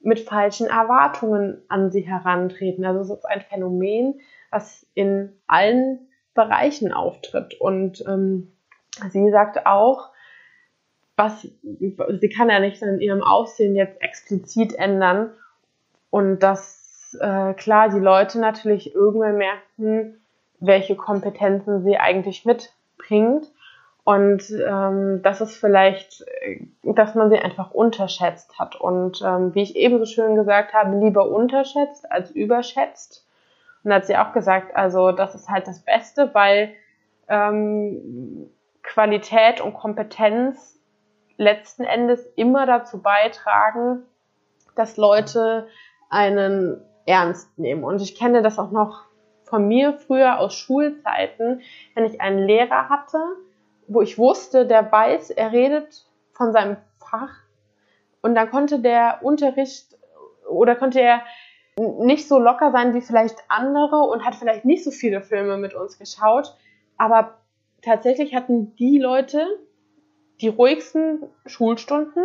mit 0.00 0.20
falschen 0.20 0.66
Erwartungen 0.66 1.62
an 1.68 1.90
sie 1.90 2.02
herantreten. 2.02 2.84
Also 2.84 3.00
es 3.00 3.18
ist 3.18 3.24
ein 3.24 3.40
Phänomen, 3.40 4.20
was 4.54 4.86
in 4.94 5.32
allen 5.46 6.08
Bereichen 6.34 6.92
auftritt. 6.92 7.60
Und 7.60 8.04
ähm, 8.06 8.52
sie 9.10 9.30
sagt 9.30 9.66
auch, 9.66 10.10
was 11.16 11.42
sie 11.42 12.28
kann 12.34 12.48
ja 12.48 12.58
nicht 12.58 12.82
in 12.82 13.00
ihrem 13.00 13.22
Aussehen 13.22 13.76
jetzt 13.76 14.00
explizit 14.02 14.74
ändern 14.74 15.30
und 16.10 16.40
dass 16.40 17.16
äh, 17.20 17.54
klar 17.54 17.88
die 17.88 18.00
Leute 18.00 18.40
natürlich 18.40 18.94
irgendwann 18.94 19.36
merken, 19.36 20.20
welche 20.58 20.96
Kompetenzen 20.96 21.84
sie 21.84 21.98
eigentlich 21.98 22.44
mitbringt 22.44 23.46
und 24.04 24.50
ähm, 24.50 25.22
das 25.22 25.40
ist 25.40 25.56
vielleicht, 25.56 26.26
äh, 26.42 26.66
dass 26.82 27.14
man 27.14 27.30
sie 27.30 27.38
einfach 27.38 27.70
unterschätzt 27.70 28.58
hat. 28.58 28.76
Und 28.76 29.22
ähm, 29.24 29.54
wie 29.54 29.62
ich 29.62 29.76
eben 29.76 29.98
so 29.98 30.04
schön 30.04 30.36
gesagt 30.36 30.74
habe, 30.74 30.98
lieber 30.98 31.26
unterschätzt 31.28 32.10
als 32.12 32.30
überschätzt. 32.30 33.23
Und 33.84 33.90
da 33.90 33.96
hat 33.96 34.06
sie 34.06 34.16
auch 34.16 34.32
gesagt, 34.32 34.74
also 34.74 35.12
das 35.12 35.34
ist 35.34 35.48
halt 35.48 35.68
das 35.68 35.84
Beste, 35.84 36.34
weil 36.34 36.74
ähm, 37.28 38.50
Qualität 38.82 39.60
und 39.60 39.74
Kompetenz 39.74 40.80
letzten 41.36 41.84
Endes 41.84 42.26
immer 42.36 42.66
dazu 42.66 43.02
beitragen, 43.02 44.02
dass 44.74 44.96
Leute 44.96 45.68
einen 46.08 46.80
ernst 47.06 47.58
nehmen. 47.58 47.84
Und 47.84 48.00
ich 48.00 48.16
kenne 48.16 48.42
das 48.42 48.58
auch 48.58 48.70
noch 48.70 49.04
von 49.44 49.68
mir 49.68 49.92
früher 49.94 50.38
aus 50.38 50.54
Schulzeiten, 50.54 51.60
wenn 51.94 52.04
ich 52.04 52.20
einen 52.20 52.38
Lehrer 52.38 52.88
hatte, 52.88 53.18
wo 53.86 54.00
ich 54.00 54.16
wusste, 54.16 54.66
der 54.66 54.90
weiß, 54.90 55.30
er 55.30 55.52
redet 55.52 56.06
von 56.32 56.52
seinem 56.52 56.78
Fach 56.98 57.34
und 58.22 58.34
dann 58.34 58.50
konnte 58.50 58.78
der 58.78 59.18
Unterricht 59.22 59.98
oder 60.48 60.74
konnte 60.76 61.00
er 61.00 61.20
nicht 61.78 62.28
so 62.28 62.38
locker 62.38 62.70
sein 62.70 62.94
wie 62.94 63.00
vielleicht 63.00 63.36
andere 63.48 63.96
und 63.96 64.24
hat 64.24 64.34
vielleicht 64.34 64.64
nicht 64.64 64.84
so 64.84 64.90
viele 64.90 65.20
Filme 65.20 65.56
mit 65.56 65.74
uns 65.74 65.98
geschaut, 65.98 66.56
aber 66.96 67.34
tatsächlich 67.82 68.34
hatten 68.34 68.74
die 68.76 68.98
Leute 68.98 69.46
die 70.40 70.48
ruhigsten 70.48 71.24
Schulstunden, 71.46 72.24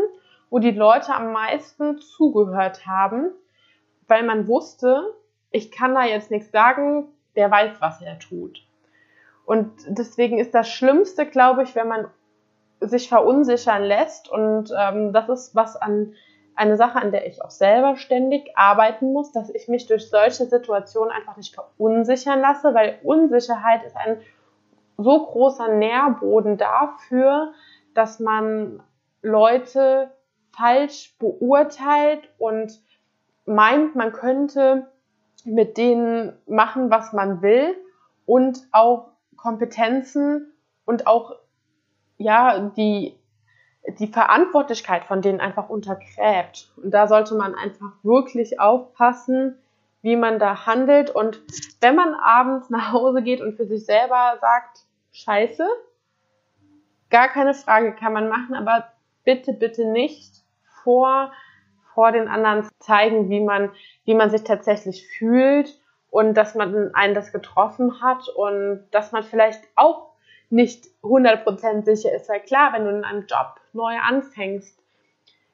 wo 0.49 0.59
die 0.59 0.71
Leute 0.71 1.13
am 1.13 1.31
meisten 1.31 1.99
zugehört 1.99 2.85
haben, 2.87 3.31
weil 4.07 4.23
man 4.23 4.47
wusste, 4.47 5.13
ich 5.51 5.71
kann 5.71 5.93
da 5.93 6.03
jetzt 6.05 6.31
nichts 6.31 6.51
sagen, 6.51 7.07
der 7.35 7.51
weiß, 7.51 7.79
was 7.79 8.01
er 8.01 8.17
tut. 8.19 8.65
Und 9.45 9.71
deswegen 9.87 10.37
ist 10.37 10.53
das 10.53 10.69
Schlimmste, 10.69 11.25
glaube 11.25 11.63
ich, 11.63 11.75
wenn 11.75 11.87
man 11.87 12.07
sich 12.81 13.09
verunsichern 13.09 13.83
lässt. 13.83 14.29
Und 14.29 14.71
ähm, 14.77 15.11
das 15.13 15.29
ist 15.29 15.55
was 15.55 15.75
an 15.75 16.13
eine 16.59 16.75
Sache, 16.75 16.99
an 16.99 17.11
der 17.11 17.25
ich 17.25 17.41
auch 17.41 17.51
selber 17.51 17.95
ständig 17.95 18.51
arbeiten 18.55 19.13
muss, 19.13 19.31
dass 19.31 19.49
ich 19.49 19.69
mich 19.69 19.87
durch 19.87 20.09
solche 20.09 20.45
Situationen 20.45 21.11
einfach 21.11 21.37
nicht 21.37 21.55
verunsichern 21.55 22.41
lasse, 22.41 22.73
weil 22.73 22.99
Unsicherheit 23.01 23.83
ist 23.85 23.95
ein 23.95 24.19
so 24.97 25.25
großer 25.25 25.69
Nährboden 25.69 26.57
dafür, 26.57 27.53
dass 27.93 28.19
man 28.19 28.83
Leute 29.21 30.11
falsch 30.51 31.15
beurteilt 31.17 32.29
und 32.37 32.81
meint, 33.45 33.95
man 33.95 34.11
könnte 34.11 34.87
mit 35.45 35.77
denen 35.77 36.33
machen, 36.45 36.91
was 36.91 37.13
man 37.13 37.41
will 37.41 37.77
und 38.25 38.67
auch 38.73 39.11
Kompetenzen 39.37 40.51
und 40.85 41.07
auch 41.07 41.35
ja 42.17 42.59
die 42.59 43.18
die 43.97 44.07
Verantwortlichkeit 44.07 45.05
von 45.05 45.21
denen 45.21 45.39
einfach 45.39 45.69
untergräbt. 45.69 46.71
Und 46.77 46.91
da 46.91 47.07
sollte 47.07 47.35
man 47.35 47.55
einfach 47.55 47.91
wirklich 48.03 48.59
aufpassen, 48.59 49.57
wie 50.01 50.15
man 50.15 50.39
da 50.39 50.65
handelt. 50.65 51.09
Und 51.09 51.41
wenn 51.81 51.95
man 51.95 52.13
abends 52.13 52.69
nach 52.69 52.93
Hause 52.93 53.21
geht 53.21 53.41
und 53.41 53.55
für 53.55 53.65
sich 53.65 53.85
selber 53.85 54.37
sagt, 54.39 54.85
scheiße, 55.11 55.67
gar 57.09 57.27
keine 57.27 57.53
Frage 57.53 57.93
kann 57.93 58.13
man 58.13 58.29
machen, 58.29 58.55
aber 58.55 58.85
bitte, 59.23 59.53
bitte 59.53 59.85
nicht 59.85 60.31
vor, 60.83 61.31
vor 61.93 62.11
den 62.11 62.27
anderen 62.27 62.67
zeigen, 62.79 63.29
wie 63.29 63.41
man, 63.41 63.71
wie 64.05 64.13
man 64.13 64.29
sich 64.29 64.43
tatsächlich 64.43 65.07
fühlt 65.07 65.79
und 66.09 66.35
dass 66.35 66.55
man 66.55 66.93
einen 66.93 67.13
das 67.13 67.31
getroffen 67.31 68.01
hat 68.01 68.27
und 68.29 68.87
dass 68.91 69.11
man 69.11 69.23
vielleicht 69.23 69.63
auch 69.75 70.09
nicht 70.49 70.87
100% 71.03 71.83
sicher 71.85 72.13
ist. 72.13 72.29
Weil 72.29 72.39
klar, 72.41 72.73
wenn 72.73 72.85
du 72.85 72.89
in 72.89 73.03
einem 73.03 73.25
Job 73.27 73.58
neu 73.73 73.97
anfängst, 73.97 74.77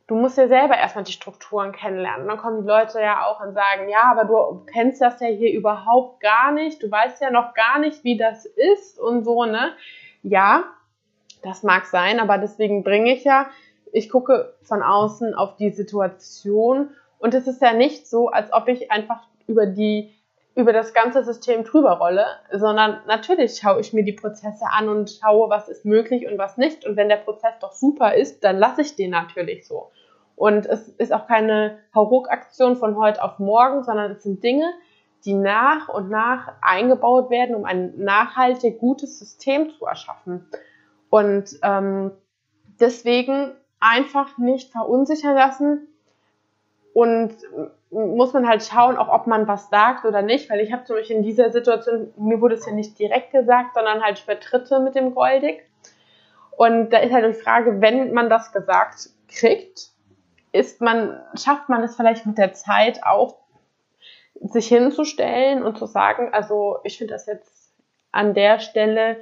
du 0.07 0.15
musst 0.15 0.37
ja 0.37 0.47
selber 0.47 0.77
erstmal 0.77 1.03
die 1.03 1.11
Strukturen 1.11 1.71
kennenlernen. 1.71 2.27
dann 2.27 2.37
kommen 2.37 2.61
die 2.61 2.67
Leute 2.67 2.99
ja 3.01 3.25
auch 3.25 3.39
und 3.41 3.53
sagen, 3.53 3.89
ja, 3.89 4.11
aber 4.11 4.25
du 4.25 4.65
kennst 4.71 5.01
das 5.01 5.19
ja 5.19 5.27
hier 5.27 5.51
überhaupt 5.51 6.21
gar 6.21 6.51
nicht, 6.51 6.81
du 6.83 6.91
weißt 6.91 7.21
ja 7.21 7.31
noch 7.31 7.53
gar 7.53 7.79
nicht, 7.79 8.03
wie 8.03 8.17
das 8.17 8.45
ist 8.45 8.99
und 8.99 9.23
so, 9.23 9.45
ne? 9.45 9.73
Ja, 10.23 10.63
das 11.43 11.63
mag 11.63 11.85
sein, 11.85 12.19
aber 12.19 12.37
deswegen 12.37 12.83
bringe 12.83 13.13
ich 13.13 13.23
ja, 13.23 13.47
ich 13.91 14.09
gucke 14.09 14.53
von 14.63 14.83
außen 14.83 15.35
auf 15.35 15.55
die 15.55 15.71
Situation 15.71 16.89
und 17.19 17.33
es 17.33 17.47
ist 17.47 17.61
ja 17.61 17.73
nicht 17.73 18.07
so, 18.07 18.29
als 18.29 18.51
ob 18.51 18.67
ich 18.67 18.91
einfach 18.91 19.21
über 19.47 19.65
die 19.65 20.13
über 20.55 20.71
das 20.71 20.93
ganze 20.93 21.23
System 21.23 21.65
drüber 21.65 21.97
rolle, 21.97 22.25
sondern 22.51 23.01
natürlich 23.07 23.59
schaue 23.61 23.81
ich 23.81 23.91
mir 23.91 24.05
die 24.05 24.13
Prozesse 24.13 24.65
an 24.71 24.87
und 24.87 25.11
schaue, 25.11 25.49
was 25.49 25.67
ist 25.67 25.83
möglich 25.83 26.27
und 26.27 26.37
was 26.37 26.57
nicht. 26.57 26.85
Und 26.85 26.95
wenn 26.95 27.09
der 27.09 27.17
Prozess 27.17 27.53
doch 27.59 27.73
super 27.73 28.13
ist, 28.13 28.43
dann 28.43 28.57
lasse 28.57 28.81
ich 28.81 28.95
den 28.95 29.11
natürlich 29.11 29.67
so. 29.67 29.91
Und 30.37 30.65
es 30.65 30.87
ist 30.87 31.13
auch 31.13 31.27
keine 31.27 31.79
Hauruck-Aktion 31.93 32.77
von 32.77 32.97
heute 32.97 33.21
auf 33.21 33.37
morgen, 33.37 33.83
sondern 33.83 34.11
es 34.11 34.23
sind 34.23 34.43
Dinge, 34.43 34.65
die 35.25 35.33
nach 35.33 35.89
und 35.89 36.09
nach 36.09 36.53
eingebaut 36.61 37.29
werden, 37.29 37.55
um 37.55 37.65
ein 37.65 37.93
nachhaltig 37.97 38.79
gutes 38.79 39.19
System 39.19 39.71
zu 39.71 39.85
erschaffen. 39.85 40.47
Und 41.09 41.59
ähm, 41.63 42.11
deswegen 42.79 43.51
einfach 43.81 44.37
nicht 44.37 44.71
verunsichern 44.71 45.35
lassen 45.35 45.87
und 46.95 47.35
muss 47.89 48.31
man 48.31 48.47
halt 48.47 48.63
schauen, 48.63 48.95
auch 48.95 49.09
ob 49.09 49.27
man 49.27 49.49
was 49.49 49.69
sagt 49.69 50.05
oder 50.05 50.21
nicht, 50.21 50.49
weil 50.49 50.61
ich 50.61 50.71
habe 50.71 50.85
zum 50.85 50.95
Beispiel 50.95 51.17
in 51.17 51.23
dieser 51.23 51.51
Situation, 51.51 52.13
mir 52.15 52.39
wurde 52.39 52.55
es 52.55 52.65
ja 52.65 52.71
nicht 52.71 52.97
direkt 52.97 53.33
gesagt, 53.33 53.73
sondern 53.73 54.01
halt 54.01 54.23
über 54.23 54.35
Dritte 54.35 54.79
mit 54.79 54.95
dem 54.95 55.13
Goldig. 55.13 55.61
Und 56.51 56.91
da 56.91 56.99
ist 56.99 57.11
halt 57.11 57.25
die 57.25 57.37
Frage, 57.37 57.81
wenn 57.81 58.13
man 58.13 58.29
das 58.29 58.53
gesagt 58.53 59.09
kriegt, 59.27 59.89
ist 60.53 60.79
man, 60.79 61.21
schafft 61.37 61.67
man 61.67 61.83
es 61.83 61.97
vielleicht 61.97 62.25
mit 62.25 62.37
der 62.37 62.53
Zeit 62.53 63.03
auch, 63.03 63.39
sich 64.35 64.69
hinzustellen 64.69 65.63
und 65.63 65.77
zu 65.77 65.87
sagen, 65.87 66.29
also 66.31 66.77
ich 66.85 66.97
finde 66.97 67.13
das 67.13 67.25
jetzt 67.25 67.73
an 68.13 68.33
der 68.33 68.59
Stelle 68.59 69.17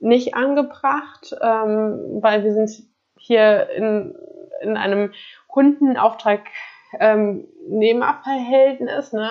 nicht 0.00 0.34
angebracht, 0.34 1.36
ähm, 1.42 2.22
weil 2.22 2.42
wir 2.42 2.54
sind 2.54 2.70
hier 3.18 3.68
in, 3.68 4.14
in 4.62 4.78
einem 4.78 5.12
Kundenauftrag 5.46 6.40
ähm, 6.98 7.48
Nehmerverhältnis, 7.68 9.12
ne? 9.12 9.30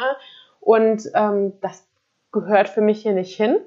Und 0.60 1.10
ähm, 1.15 1.53
das 1.62 1.88
gehört 2.32 2.70
für 2.70 2.82
mich 2.82 3.01
hier 3.01 3.13
nicht 3.13 3.36
hin. 3.36 3.58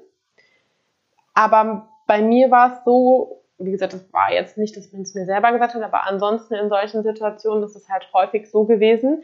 Aber 1.33 1.89
bei 2.07 2.21
mir 2.21 2.49
war 2.51 2.73
es 2.73 2.83
so, 2.85 3.43
wie 3.57 3.71
gesagt, 3.71 3.93
das 3.93 4.11
war 4.13 4.31
jetzt 4.31 4.57
nicht, 4.57 4.75
dass 4.77 4.91
man 4.91 5.01
es 5.01 5.13
mir 5.13 5.25
selber 5.25 5.51
gesagt 5.51 5.75
hat, 5.75 5.83
aber 5.83 6.07
ansonsten 6.07 6.55
in 6.55 6.69
solchen 6.69 7.03
Situationen 7.03 7.63
ist 7.63 7.75
es 7.75 7.89
halt 7.89 8.07
häufig 8.13 8.49
so 8.49 8.65
gewesen, 8.65 9.23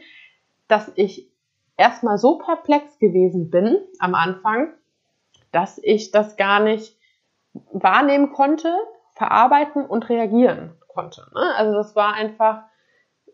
dass 0.68 0.90
ich 0.94 1.30
erstmal 1.76 2.18
so 2.18 2.38
perplex 2.38 2.98
gewesen 2.98 3.50
bin 3.50 3.78
am 3.98 4.14
Anfang, 4.14 4.72
dass 5.50 5.78
ich 5.82 6.10
das 6.10 6.36
gar 6.36 6.60
nicht 6.60 6.96
wahrnehmen 7.72 8.32
konnte, 8.32 8.74
verarbeiten 9.14 9.84
und 9.84 10.08
reagieren 10.08 10.74
konnte. 10.88 11.26
Ne? 11.34 11.54
Also 11.56 11.74
das 11.74 11.94
war 11.96 12.14
einfach 12.14 12.64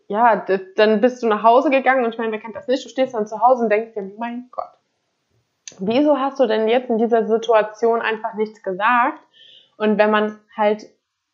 ja, 0.09 0.43
dann 0.75 1.01
bist 1.01 1.21
du 1.21 1.27
nach 1.27 1.43
Hause 1.43 1.69
gegangen 1.69 2.03
und 2.03 2.11
ich 2.11 2.17
meine, 2.17 2.31
wer 2.31 2.39
kennt 2.39 2.55
das 2.55 2.67
nicht? 2.67 2.83
Du 2.83 2.89
stehst 2.89 3.13
dann 3.13 3.27
zu 3.27 3.41
Hause 3.41 3.63
und 3.63 3.69
denkst 3.69 3.93
dir, 3.93 4.11
mein 4.17 4.49
Gott, 4.51 4.71
wieso 5.77 6.17
hast 6.17 6.39
du 6.39 6.47
denn 6.47 6.67
jetzt 6.67 6.89
in 6.89 6.97
dieser 6.97 7.27
Situation 7.27 8.01
einfach 8.01 8.33
nichts 8.33 8.63
gesagt? 8.63 9.19
Und 9.77 9.99
wenn 9.99 10.09
man 10.09 10.39
halt 10.57 10.87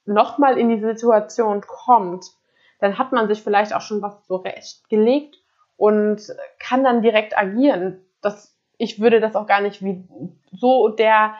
nochmal 0.05 0.57
in 0.57 0.67
die 0.67 0.81
Situation 0.81 1.61
kommt, 1.61 2.25
dann 2.79 2.97
hat 2.97 3.13
man 3.13 3.29
sich 3.29 3.41
vielleicht 3.41 3.73
auch 3.73 3.79
schon 3.79 4.01
was 4.01 4.25
zurechtgelegt 4.25 5.37
und 5.77 6.21
kann 6.59 6.83
dann 6.83 7.01
direkt 7.01 7.37
agieren. 7.37 8.05
Das, 8.21 8.57
ich 8.77 8.99
würde 8.99 9.21
das 9.21 9.37
auch 9.37 9.47
gar 9.47 9.61
nicht 9.61 9.85
wie 9.85 10.03
so 10.51 10.89
der 10.89 11.35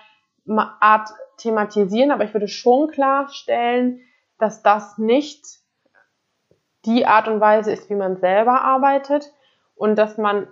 Art 0.47 1.09
thematisieren, 1.35 2.11
aber 2.11 2.23
ich 2.23 2.33
würde 2.33 2.47
schon 2.47 2.87
klarstellen, 2.87 3.99
dass 4.39 4.63
das 4.63 4.97
nicht 4.97 5.64
die 6.85 7.05
Art 7.05 7.27
und 7.27 7.39
Weise 7.39 7.71
ist, 7.71 7.89
wie 7.89 7.95
man 7.95 8.17
selber 8.17 8.61
arbeitet. 8.61 9.33
Und 9.75 9.95
dass 9.95 10.17
man, 10.17 10.47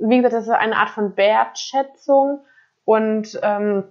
wie 0.00 0.16
gesagt, 0.16 0.34
das 0.34 0.44
ist 0.44 0.50
eine 0.50 0.76
Art 0.76 0.90
von 0.90 1.16
Wertschätzung. 1.16 2.44
Und 2.84 3.38
ähm, 3.42 3.84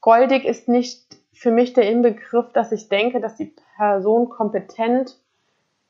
goldig 0.00 0.44
ist 0.44 0.68
nicht 0.68 1.16
für 1.32 1.50
mich 1.50 1.72
der 1.72 1.90
Inbegriff, 1.90 2.52
dass 2.52 2.72
ich 2.72 2.88
denke, 2.88 3.20
dass 3.20 3.36
die 3.36 3.54
Person 3.76 4.28
kompetent 4.28 5.18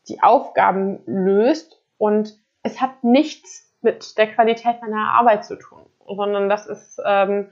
die 0.08 0.22
Aufgaben 0.22 1.00
löst. 1.06 1.80
Und 1.98 2.38
es 2.62 2.80
hat 2.80 3.04
nichts 3.04 3.70
mit 3.82 4.16
der 4.18 4.32
Qualität 4.32 4.80
meiner 4.80 5.12
Arbeit 5.12 5.44
zu 5.44 5.56
tun, 5.56 5.82
sondern 6.06 6.48
das 6.48 6.66
ist 6.66 7.00
ähm, 7.04 7.50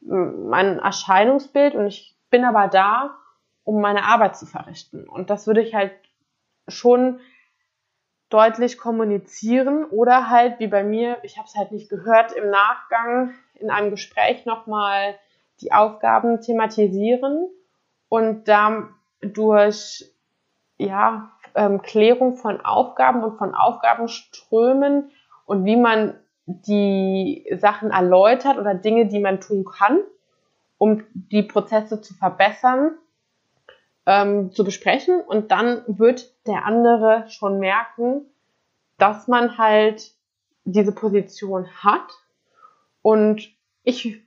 mein 0.00 0.78
Erscheinungsbild. 0.78 1.74
Und 1.74 1.86
ich 1.86 2.16
bin 2.30 2.44
aber 2.44 2.68
da, 2.68 3.16
um 3.64 3.80
meine 3.80 4.04
Arbeit 4.04 4.36
zu 4.36 4.46
verrichten. 4.46 5.08
Und 5.08 5.30
das 5.30 5.46
würde 5.46 5.60
ich 5.60 5.74
halt 5.74 5.92
schon 6.68 7.20
deutlich 8.30 8.78
kommunizieren 8.78 9.84
oder 9.84 10.28
halt 10.28 10.60
wie 10.60 10.66
bei 10.66 10.84
mir, 10.84 11.18
ich 11.22 11.38
habe 11.38 11.48
es 11.48 11.54
halt 11.56 11.72
nicht 11.72 11.88
gehört, 11.88 12.32
im 12.32 12.50
Nachgang 12.50 13.34
in 13.54 13.70
einem 13.70 13.90
Gespräch 13.90 14.44
nochmal 14.44 15.14
die 15.60 15.72
Aufgaben 15.72 16.40
thematisieren 16.40 17.48
und 18.08 18.44
dadurch 18.46 20.04
ja 20.76 21.32
ähm, 21.54 21.82
Klärung 21.82 22.36
von 22.36 22.60
Aufgaben 22.60 23.24
und 23.24 23.38
von 23.38 23.54
Aufgabenströmen 23.54 25.10
und 25.46 25.64
wie 25.64 25.76
man 25.76 26.14
die 26.46 27.46
Sachen 27.58 27.90
erläutert 27.90 28.58
oder 28.58 28.74
Dinge, 28.74 29.06
die 29.06 29.20
man 29.20 29.40
tun 29.40 29.64
kann, 29.64 30.00
um 30.78 31.04
die 31.12 31.42
Prozesse 31.42 32.00
zu 32.00 32.14
verbessern, 32.14 32.92
ähm, 34.08 34.50
zu 34.52 34.64
besprechen. 34.64 35.20
Und 35.20 35.52
dann 35.52 35.84
wird 35.86 36.32
der 36.46 36.64
andere 36.64 37.26
schon 37.28 37.58
merken, 37.58 38.22
dass 38.96 39.28
man 39.28 39.58
halt 39.58 40.12
diese 40.64 40.92
Position 40.92 41.68
hat. 41.84 42.10
Und 43.02 43.50
ich 43.84 44.22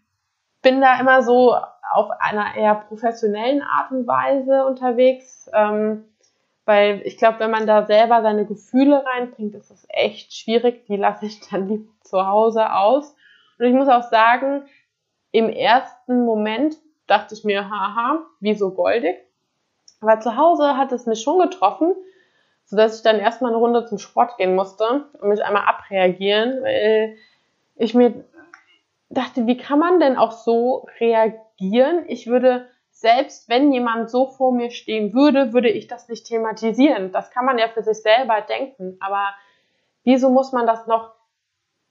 bin 0.61 0.81
da 0.81 1.00
immer 1.00 1.23
so 1.23 1.55
auf 1.93 2.11
einer 2.19 2.55
eher 2.55 2.75
professionellen 2.75 3.63
Art 3.63 3.91
und 3.91 4.05
Weise 4.05 4.65
unterwegs. 4.65 5.50
Ähm, 5.51 6.05
weil 6.65 7.01
ich 7.03 7.17
glaube, 7.17 7.39
wenn 7.39 7.50
man 7.50 7.65
da 7.65 7.88
selber 7.88 8.21
seine 8.21 8.45
Gefühle 8.45 9.03
reinbringt, 9.03 9.55
ist 9.55 9.71
es 9.71 9.88
echt 9.89 10.31
schwierig. 10.31 10.85
Die 10.85 10.95
lasse 10.95 11.25
ich 11.25 11.41
dann 11.50 11.67
lieber 11.67 11.91
zu 12.03 12.27
Hause 12.27 12.71
aus. 12.71 13.15
Und 13.57 13.65
ich 13.65 13.73
muss 13.73 13.88
auch 13.88 14.03
sagen, 14.03 14.65
im 15.31 15.50
ersten 15.50 16.23
Moment 16.23 16.75
dachte 17.07 17.33
ich 17.33 17.43
mir, 17.43 17.67
haha, 17.67 18.19
wieso 18.39 18.71
goldig? 18.75 19.17
Aber 20.01 20.20
zu 20.20 20.36
Hause 20.36 20.77
hat 20.77 20.91
es 20.91 21.05
mich 21.05 21.22
schon 21.22 21.39
getroffen, 21.39 21.96
sodass 22.65 22.98
ich 22.98 23.03
dann 23.03 23.20
erstmal 23.20 23.51
eine 23.51 23.60
Runde 23.60 23.86
zum 23.86 24.00
Sport 24.00 24.38
gehen 24.38 24.55
musste 24.55 25.05
und 25.20 25.29
mich 25.29 25.43
einmal 25.43 25.65
abreagieren, 25.65 26.62
weil 26.63 27.17
ich 27.75 27.93
mir 27.93 28.25
dachte, 29.10 29.48
wie 29.48 29.58
kann 29.58 29.79
man 29.79 30.00
denn 30.00 30.17
auch 30.17 30.31
so 30.31 30.88
reagieren? 31.00 32.05
Ich 32.08 32.27
würde 32.27 32.67
selbst 33.01 33.50
wenn 33.50 33.74
jemand 33.74 34.12
so 34.12 34.27
vor 34.27 34.51
mir 34.51 34.70
stehen 34.70 35.13
würde, 35.13 35.53
würde 35.53 35.70
ich 35.70 35.88
das 35.88 36.08
nicht 36.08 36.27
thematisieren. 36.27 37.11
Das 37.11 37.31
kann 37.31 37.46
man 37.46 37.57
ja 37.57 37.68
für 37.68 37.81
sich 37.81 37.98
selber 37.98 38.42
denken. 38.42 38.98
Aber 39.00 39.33
wieso 40.03 40.29
muss 40.29 40.51
man 40.51 40.68
das 40.68 40.85
noch 40.85 41.11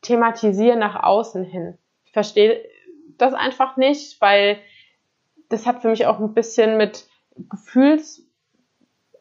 thematisieren 0.02 0.78
nach 0.78 1.02
außen 1.02 1.42
hin? 1.42 1.76
Ich 2.04 2.12
verstehe 2.12 2.64
das 3.18 3.34
einfach 3.34 3.76
nicht, 3.76 4.20
weil 4.20 4.58
das 5.48 5.66
hat 5.66 5.82
für 5.82 5.88
mich 5.88 6.06
auch 6.06 6.20
ein 6.20 6.32
bisschen 6.32 6.76
mit 6.76 7.09
Gefühls, 7.48 8.22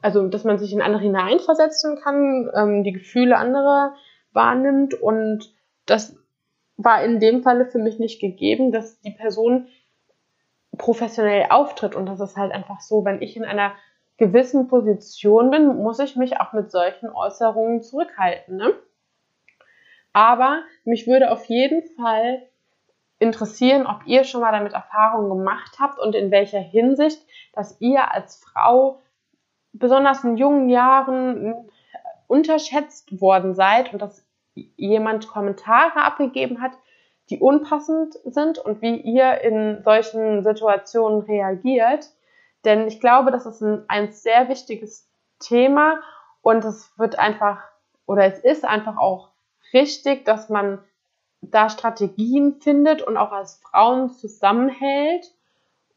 also 0.01 0.27
dass 0.27 0.43
man 0.43 0.58
sich 0.58 0.73
in 0.73 0.82
andere 0.82 1.01
hineinversetzen 1.01 1.99
kann, 2.01 2.49
ähm, 2.53 2.84
die 2.84 2.93
Gefühle 2.93 3.38
anderer 3.38 3.95
wahrnimmt 4.34 4.93
und 4.93 5.53
das 5.86 6.15
war 6.77 7.03
in 7.03 7.19
dem 7.19 7.43
Falle 7.43 7.65
für 7.65 7.79
mich 7.79 7.99
nicht 7.99 8.21
gegeben, 8.21 8.71
dass 8.71 9.01
die 9.01 9.12
Person 9.12 9.67
professionell 10.77 11.47
auftritt. 11.49 11.93
Und 11.93 12.05
das 12.05 12.19
ist 12.21 12.38
halt 12.38 12.51
einfach 12.53 12.79
so, 12.79 13.03
wenn 13.03 13.21
ich 13.21 13.36
in 13.36 13.43
einer 13.43 13.73
gewissen 14.17 14.67
Position 14.67 15.51
bin, 15.51 15.77
muss 15.77 15.99
ich 15.99 16.15
mich 16.15 16.39
auch 16.39 16.53
mit 16.53 16.71
solchen 16.71 17.10
Äußerungen 17.10 17.82
zurückhalten. 17.82 18.58
Ne? 18.58 18.73
Aber 20.13 20.63
mich 20.86 21.05
würde 21.05 21.32
auf 21.32 21.45
jeden 21.45 21.84
Fall 21.95 22.41
interessieren, 23.19 23.86
ob 23.86 24.05
ihr 24.05 24.23
schon 24.23 24.41
mal 24.41 24.51
damit 24.51 24.73
Erfahrungen 24.73 25.29
gemacht 25.29 25.77
habt 25.79 25.99
und 25.99 26.15
in 26.15 26.32
welcher 26.32 26.60
Hinsicht, 26.60 27.21
dass 27.53 27.79
ihr 27.79 28.12
als 28.12 28.38
Frau 28.38 29.01
besonders 29.73 30.23
in 30.23 30.38
jungen 30.38 30.69
Jahren 30.69 31.69
unterschätzt 32.27 33.21
worden 33.21 33.53
seid 33.53 33.93
und 33.93 34.01
dass 34.01 34.25
jemand 34.55 35.27
Kommentare 35.27 36.03
abgegeben 36.03 36.62
hat, 36.62 36.71
die 37.29 37.39
unpassend 37.39 38.15
sind 38.25 38.58
und 38.58 38.82
wie 38.82 38.95
ihr 38.95 39.41
in 39.41 39.84
solchen 39.84 40.43
Situationen 40.43 41.21
reagiert. 41.21 42.10
Denn 42.65 42.88
ich 42.88 42.99
glaube, 42.99 43.32
das 43.32 43.45
ist 43.45 43.62
ein, 43.62 43.86
ein 43.88 44.12
sehr 44.12 44.49
wichtiges 44.49 45.08
Thema 45.39 46.01
und 46.41 46.65
es 46.65 46.97
wird 46.97 47.19
einfach 47.19 47.62
oder 48.05 48.25
es 48.25 48.39
ist 48.39 48.65
einfach 48.65 48.97
auch 48.97 49.29
richtig, 49.73 50.25
dass 50.25 50.49
man 50.49 50.84
da 51.41 51.69
Strategien 51.69 52.60
findet 52.62 53.02
und 53.02 53.17
auch 53.17 53.32
als 53.32 53.56
Frauen 53.56 54.10
zusammenhält 54.10 55.34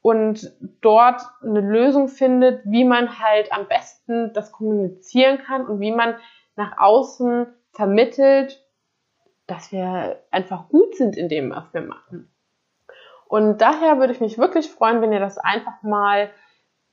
und 0.00 0.52
dort 0.80 1.22
eine 1.42 1.60
Lösung 1.60 2.08
findet, 2.08 2.62
wie 2.64 2.84
man 2.84 3.18
halt 3.18 3.52
am 3.52 3.68
besten 3.68 4.32
das 4.32 4.52
kommunizieren 4.52 5.38
kann 5.38 5.66
und 5.66 5.80
wie 5.80 5.92
man 5.92 6.16
nach 6.56 6.78
außen 6.78 7.46
vermittelt, 7.72 8.62
dass 9.46 9.72
wir 9.72 10.20
einfach 10.30 10.68
gut 10.68 10.96
sind 10.96 11.16
in 11.16 11.28
dem, 11.28 11.50
was 11.50 11.72
wir 11.72 11.82
machen. 11.82 12.28
Und 13.26 13.62
daher 13.62 13.98
würde 13.98 14.12
ich 14.12 14.20
mich 14.20 14.38
wirklich 14.38 14.70
freuen, 14.70 15.00
wenn 15.00 15.12
ihr 15.12 15.20
das 15.20 15.38
einfach 15.38 15.82
mal 15.82 16.30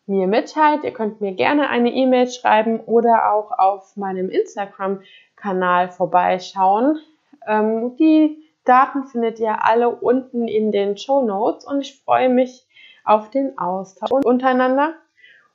mir 0.05 0.27
mitteilt. 0.27 0.83
Ihr 0.83 0.93
könnt 0.93 1.21
mir 1.21 1.33
gerne 1.33 1.69
eine 1.69 1.91
E-Mail 1.91 2.29
schreiben 2.29 2.79
oder 2.79 3.31
auch 3.33 3.51
auf 3.51 3.95
meinem 3.97 4.29
Instagram-Kanal 4.29 5.89
vorbeischauen. 5.89 6.99
Ähm, 7.47 7.95
die 7.97 8.43
Daten 8.65 9.05
findet 9.05 9.39
ihr 9.39 9.63
alle 9.65 9.89
unten 9.89 10.47
in 10.47 10.71
den 10.71 10.97
Show 10.97 11.21
Notes 11.23 11.65
und 11.65 11.81
ich 11.81 12.01
freue 12.03 12.29
mich 12.29 12.67
auf 13.03 13.29
den 13.29 13.57
Austausch 13.57 14.23
untereinander. 14.25 14.93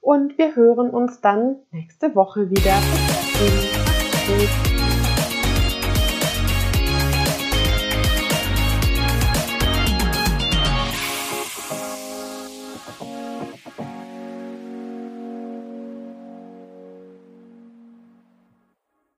Und 0.00 0.36
wir 0.36 0.54
hören 0.54 0.90
uns 0.90 1.20
dann 1.20 1.56
nächste 1.70 2.14
Woche 2.14 2.50
wieder. 2.50 2.74
Tschüss. 3.32 4.73